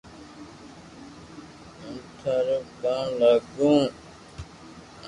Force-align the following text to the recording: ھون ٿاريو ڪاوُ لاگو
ھون 1.79 1.95
ٿاريو 2.19 2.57
ڪاوُ 2.81 3.09
لاگو 3.19 3.73